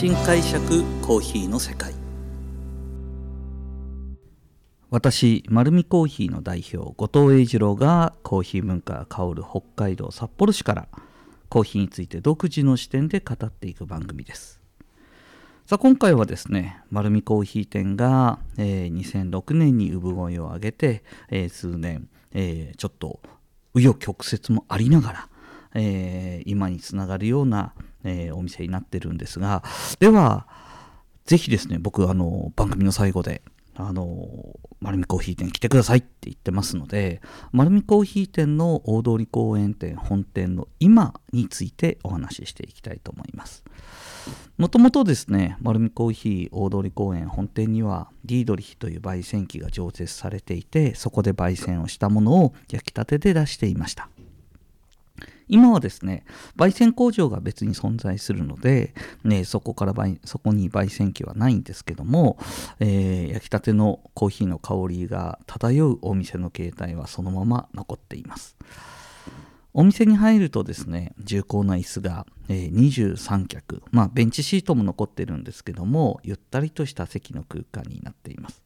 [0.00, 1.92] 新解釈コーヒーの世界。
[4.88, 10.88] 私丸見コーヒーの代表後藤英二郎がコーヒー文化が香る北海道札幌市から
[11.50, 14.62] コーヒーについて独自の視点で語っていく番組です。
[15.66, 23.20] さあ今回はですね丸見コーヒー店が、えー、2006年に産声を上げて、えー、数年、えー、ちょっと
[23.74, 25.28] 紆余曲折もありながら、
[25.74, 27.74] え今につながるような
[28.04, 29.62] えー、お店になってるんですが、
[29.98, 30.46] では、
[31.26, 33.42] ぜひですね、僕、あの、番組の最後で、
[33.76, 37.20] あの、丸見コーヒー店来てくださいって言ってますので、
[37.52, 43.62] 丸見コーヒー店の大通公園店本店の今についてお話ししていきたいと思います。
[44.58, 54.08] もともとですね、丸見コーヒー大通公園本店にはディードリヒという焙煎機が常設されていて、そこで焙煎をしたものを焼きたてで出していました。
[55.50, 56.24] 今はですね、
[56.56, 62.38] 焙煎工場が別に存在するので、ね、そこからそこに焙煎機はないんですけども、
[62.78, 68.56] えー、焼きたてのコーヒーの香りが漂うお店の形態はそのまま残っています。
[69.72, 78.62] お店に入るとですね、重厚な椅子が、えー、23脚、まあベンチシートも残ってるんですけども、ゆったりとした席の空間になっています。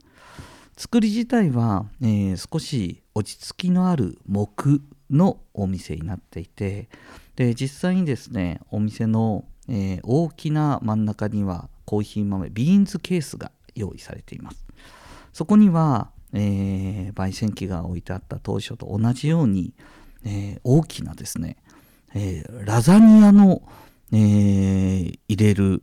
[0.76, 6.88] 作り自体は、えー、少し落ち着きのある木のお店になっていて
[7.36, 14.64] で実際にですねお店の、えー、大きな真ん中にはコーヒー豆ビーンズケースが用意されています。
[15.32, 19.74] そこには、えー、焙煎機が置いてあった当初と同じように、
[20.24, 21.56] えー、大きなですね、
[22.14, 23.62] えラザニアの、
[24.12, 25.82] え入れる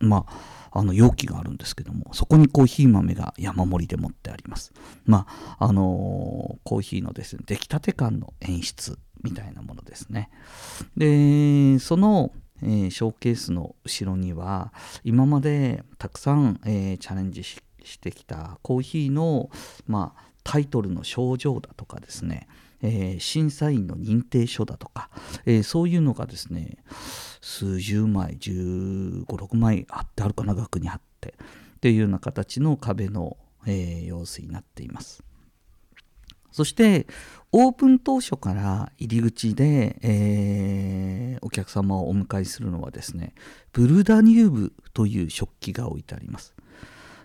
[0.00, 4.72] まああの容器があるんですけどもそこにコーヒー豆が山盛りで持ってあります。
[5.04, 5.26] ま
[5.58, 10.30] ああのー、コーヒーのですね出来たて感の演出みたいなものですね。
[10.96, 14.72] でそのえー、ショーケースの後ろには
[15.04, 17.60] 今までたくさん、えー、チャレンジし
[18.00, 19.50] てきたコーヒーの、
[19.86, 22.48] まあ、タイトルの症状だとかですね、
[22.82, 25.10] えー、審査員の認定書だとか、
[25.46, 26.78] えー、そういうのがですね
[27.40, 31.34] 数十枚1 5 6枚貼ってあるかな額に貼って
[31.76, 35.22] っていうような形の壁の、えー、様子になっています。
[36.50, 37.06] そして
[37.52, 43.34] オープン当初から入り口で、えー、お客様をお迎えするのはですね
[43.72, 46.54] ブルダニウムという食器が置いてあります、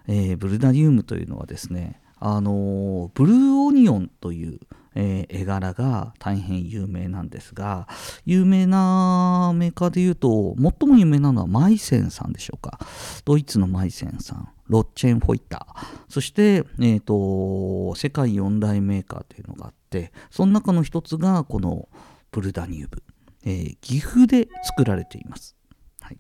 [0.07, 4.59] えー、ブルダニウムというのはですねあのブルーオニオンという
[4.95, 7.87] えー、絵柄が大変有名なんですが
[8.25, 12.79] 有名なメーカーでいうと最も有名なのはマイセンさんでしょうか。
[13.25, 14.49] ドイツのマイセンさん。
[14.67, 15.85] ロッチェン・フォイター。
[16.07, 21.89] そして、えーと、世界四大メーカーというのがあってその中の一つがこの
[22.31, 23.03] ブルダニューブ、
[23.45, 25.55] えー、岐阜で作られています、
[26.01, 26.17] はい。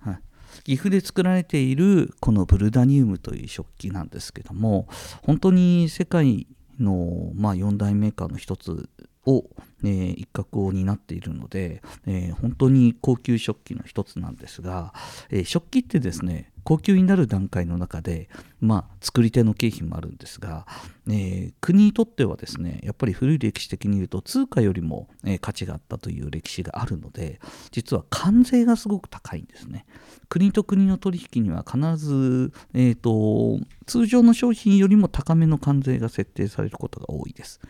[0.00, 0.20] はい、
[0.64, 4.88] 岐阜で作られているこのブルダニウムという食器なんですけども
[5.22, 6.46] 本当に世界
[6.82, 8.88] の、まあ、4大メーカーの一つ
[9.26, 9.44] を、
[9.84, 14.92] えー、一角を担っているので、えー、本当に高級食器の一つなんですが、
[15.30, 18.28] えー、食器ってですね高級になる段階の中で、
[18.60, 20.66] まあ、作り手の経費もあるんですが、
[21.08, 29.86] えー、国にとってはですねやっぱり古い歴史的に言うと通貨よりも、えー、価値があったという歴史があるので実は関税がすごく高いんですね。
[30.28, 37.60] 国と国の取引には必ず、えーと、通常の商品よりも高めの関税が設定されることが多いです。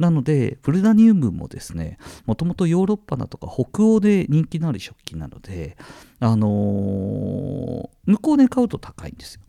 [0.00, 5.76] なのでブルダニウムもですねもともとヨーロッパだとか北欧で人気のある食器なので
[6.20, 9.40] あのー、向こうで買うと高いんですよ。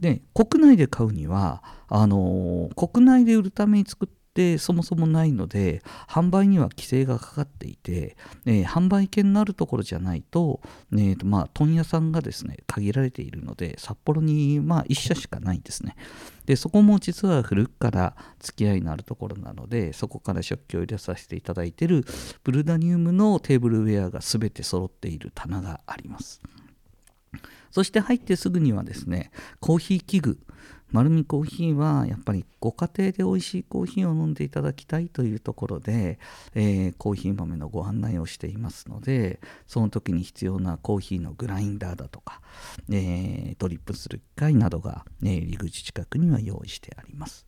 [0.00, 10.60] で国内で買うにはあのー、国内で売るために作ってそもそもないので販売には規制がかかっていて、えー、販売権のあるところじゃないと,、
[10.92, 15.96] えーとまあ、問屋さんがですね限られているので札幌にまあ1社しかないんですね。
[16.46, 22.04] でそこも実は古くから付き合いのあるところなのでそこから食器を入れさせていただいている
[22.42, 26.40] ブルダニウムのテーブルウェアが全て揃っている棚があります。
[27.70, 29.30] そして入ってすぐにはですね
[29.60, 30.38] コーヒー器具
[30.92, 36.18] 丸見コーヒーはやっぱりご家庭で美味しいコーヒーを飲んでいただきたいというところで、
[36.54, 42.40] えー、コーヒー豆のご案内をしていますのでその時に必要なコーヒーのグラインダーだとか、
[42.90, 47.46] えー、ドリップする機械などが、ね、入り口近くには用意してあります。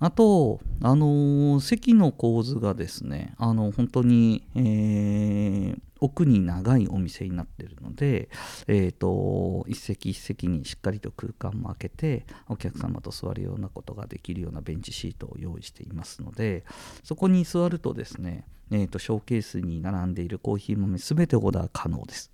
[0.00, 8.28] あと、あのー、席の構図がですね、あの本当に、えー、奥に長いお店になっているので、
[8.66, 16.64] えーと、一席一席にしっかりと空間も空けてお客様と座るようなことができるようなベンチシートを用意していますので
[17.02, 22.30] そこに座るとですね、えーと、ショーケースに並んでいるコーヒー豆全てオーダー可能です。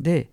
[0.00, 0.30] で、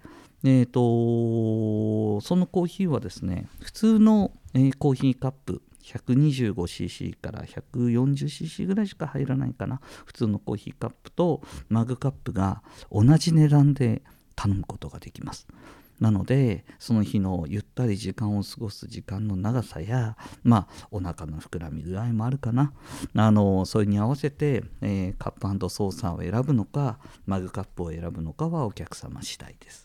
[0.47, 9.81] えーと、そのコーヒーはですね普通の、えー、コーヒーカップ 125cc から 140cc ぐらいしか入らないかな。
[10.05, 12.61] 普通のコーヒーカップとマグカップが
[12.91, 14.03] 同じ値段で
[14.35, 15.47] 頼むことができます。
[15.99, 22.71] なのでその日のゆったり時間を過ごす時間の長さやまあお腹の膨らみ具合もあるかな。
[23.15, 29.84] あのそれに合わせて、えー、カップソーサーを選ぶのかマグカップを選ぶのかはお客様次第です。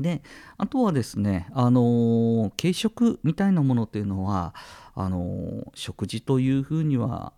[0.00, 0.22] で
[0.56, 4.54] あとはですね、あの、軽食みたいなものっていうのは
[4.94, 7.32] あの、食事というふうには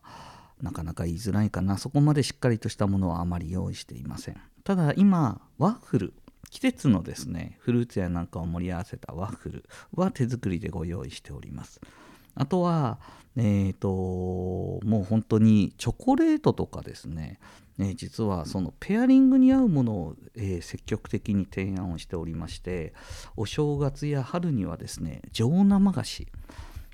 [0.61, 1.79] なかなか言いづらいかな。
[1.79, 4.41] そこまでしっかりとしたものはあまり用意していません。
[4.65, 6.15] ただ今ワッフル
[6.51, 9.65] 季節のですねフルーツやなんかを盛り合わせたワッフル
[9.95, 11.81] は手作りでご用意しております。
[12.35, 12.99] あとは
[13.37, 13.89] えーと、
[14.87, 17.39] もう本当にチョコレートとかですね、
[17.79, 22.93] え、実はそのペアリングに合うものを、え、積極的に提案をしておりまして
[23.37, 26.29] お正月や春にはですね上生菓子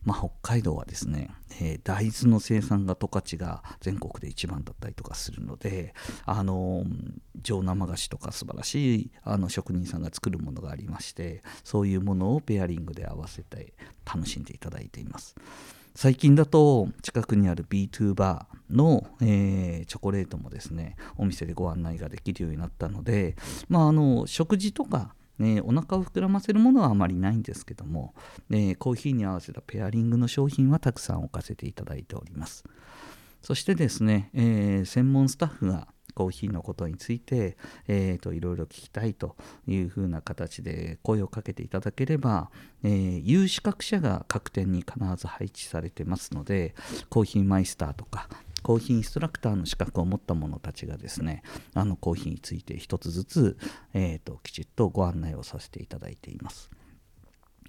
[0.05, 1.31] まあ、北海道はですね、
[1.61, 5.93] えー、大豆の生産が十勝が全国で一番だったりとかするので
[6.25, 6.85] あの
[7.43, 13.75] 上生菓子とか素晴らしいあの職人さんが作るものがありましてそういうものをペアリングで合わせて
[14.07, 15.35] 楽しんでいただいています。
[16.01, 23.35] 最近だと近くにある B2 バーの、えー、チョコレートもですねお店でご案内ができるようになったので、
[23.69, 28.15] まあ、あの食事とかね、お腹を膨らませるものはあまりないんですけども、
[28.49, 32.63] ね、コーヒーに合わせたペアリングの商品はたくさん置かせていただいております。
[33.43, 37.57] そしてですね、えー、専門スタッフがコーヒーのことについて、
[37.87, 39.37] えーと、いろいろ聞きたいと
[39.69, 42.51] いうふうな形で声をかけていただければ、
[42.83, 46.75] えー、有資格者が各店に必ず配置されてますので
[47.09, 48.29] コーヒーマイスターとか
[48.65, 53.57] コーヒーインストラクターの資格を持った者たちがですねあのコーヒーについて一つずつ、
[53.95, 56.69] えーと、きちっとご案内をさせていただいています。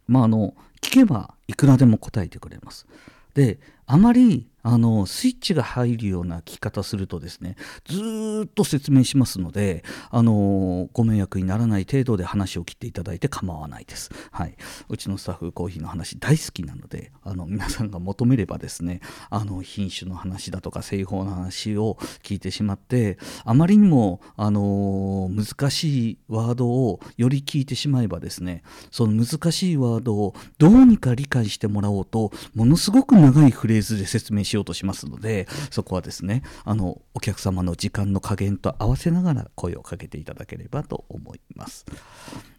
[0.07, 2.87] まあ、あの聞けばいくらでも答えてくれます。
[3.35, 3.59] で
[3.91, 7.55] あまりあのスイッチが入るような聞き方するとですね
[7.85, 14.55] ずっと説明しますのであのご迷惑にならない程度で話を切っていただいて構わないです、はい、
[14.89, 18.99] うちのスタッフコーヒーの話大好きなのであの皆さんが求めればですね
[19.29, 41.85] あの品種の話だとか製法の話を聞いてしまってあまりにもあの難しいワードをより聞いてしまえばですねその難しいワードをどうにか理解してもらおうとものすごく長いフレーズで説明しようとしますのでそこはですねあのお客様の時間の加減と合わせながら声をかけていただければと思います。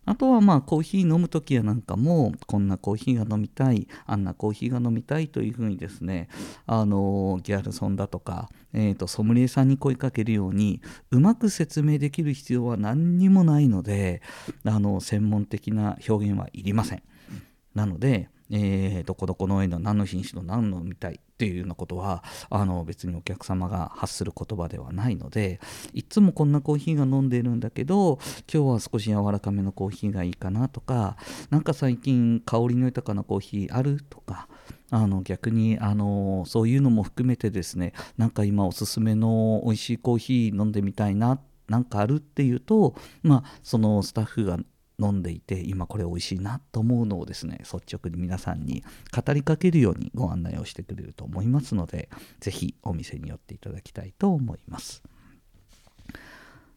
[0.06, 6.28] あとはまあコーヒー飲む時やなんかもこんなコーヒーが飲みたいあんなコーヒーが飲みたいというふうにですね
[6.66, 10.80] あのギャルソンだとか、えー、とソムリエさんに声かけるように
[11.10, 14.22] うまく説明できる必要は何にもないので
[14.64, 17.02] あの専門的な表現はいりません。
[17.74, 25.60] なのでえー、どこどこの園の何の品種の何のみたいっていうようなことはあの別にお客様が発する言葉ではないので
[25.94, 28.18] いつもこんなコーヒーが飲んでるんだけど
[28.52, 31.16] 今日は少し柔らかめのコーヒーがいいかなとか
[31.50, 34.48] 何か最近香りの豊かなコーヒーあるとか
[34.90, 44.58] あの逆にあのそういうのも含めてですねなんか今おすすめの美味しいコーヒー飲んでみたいななんかあるっていうとまあそのスタッフが
[45.00, 52.08] 飲んでいて今これ美味しいなと思うのをですね率直に皆さんに語りかけるようにご案内をしてくれると思いますので
[52.40, 55.02] 是非お店に寄っていただきたいと思います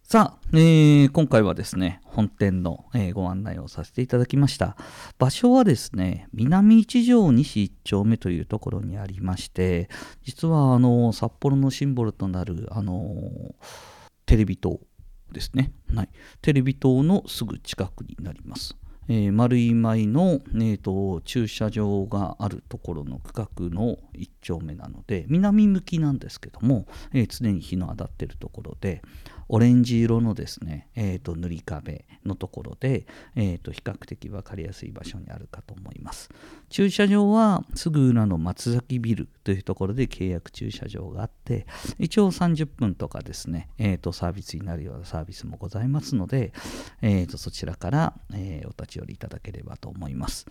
[0.03, 4.77] さあ、えー、今回はですね、本店の、えー、ご案内をさせていただきました。
[5.18, 9.89] 場所はですね、南一条西1丁目というところにありまして、
[10.24, 13.56] 実はあの札幌のシンボルとなるあの
[14.27, 14.82] テレビ塔
[15.32, 16.10] ですね、はい、
[16.42, 18.75] テレビ塔のすぐ近くになります。
[19.10, 29.01] えー、丸い舞の、えーと、駐車場があるところの区画の1丁目なので南向きなんですけども、えー、常に日の当たってるところで
[29.50, 36.29] オレンジ色のですね、えーと、塗り壁のところで、えーと、比較的分かりやすい場所にあるかと思います。
[36.69, 41.67] 駐車場はすぐ裏の松崎ビルというところで契約駐車場があって
[42.00, 46.51] 一応30分とかですね、えー、とサービスになるようなサービスもございますので、
[47.01, 50.45] えー、とそちらから、えー、お立ち寄りいただければと思います。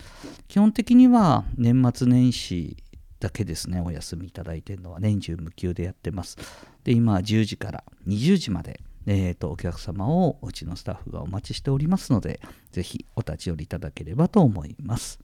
[0.48, 2.76] 基本的には年末年始
[3.22, 6.36] だけですね、お休みいただいてるのは年中無休でやってます。
[6.82, 12.40] で、今10時から20時まで、えーと、お客様をうちのスタッフがお待ちしておりますので、
[12.72, 15.20] ぜひお立ち寄りいただければと思います。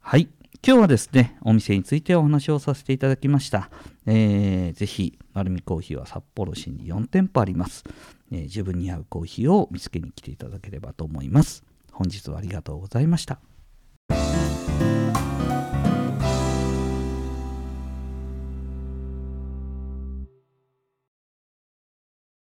[0.00, 0.28] はい。
[0.64, 3.68] 今日はですね、お店についてお話をさせていただきました。
[4.06, 7.84] えー、ぜひ、丸るコーヒーは札幌市に4店舗あります、
[8.30, 11.64] えー、自分に合うコーヒーを見つけに来ていただければと思います。
[11.92, 13.55] 本日はありがとうございました。